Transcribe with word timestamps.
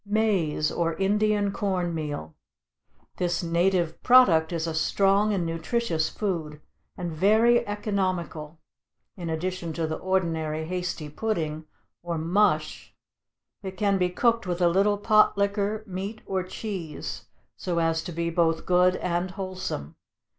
=Maize, 0.03 0.71
or 0.71 0.95
Indian 0.95 1.51
Corn 1.51 1.93
Meal.= 1.93 2.33
This 3.17 3.43
native 3.43 4.01
product 4.01 4.51
is 4.51 4.65
a 4.65 4.73
strong 4.73 5.31
and 5.31 5.45
nutritious 5.45 6.09
food, 6.09 6.59
and 6.97 7.11
very 7.11 7.67
economical; 7.67 8.57
in 9.15 9.29
addition 9.29 9.73
to 9.73 9.85
the 9.85 9.97
ordinary 9.99 10.65
hasty 10.65 11.07
pudding, 11.07 11.67
or 12.01 12.17
mush, 12.17 12.95
it 13.61 13.77
can 13.77 13.99
be 13.99 14.09
cooked 14.09 14.47
with 14.47 14.59
a 14.59 14.69
little 14.69 14.97
pot 14.97 15.37
liquor, 15.37 15.83
meat, 15.85 16.21
or 16.25 16.41
cheese, 16.41 17.25
so 17.55 17.77
as 17.77 18.01
to 18.03 18.11
be 18.11 18.31
both 18.31 18.65
good 18.65 18.95
and 18.95 19.29
wholesome. 19.29 19.95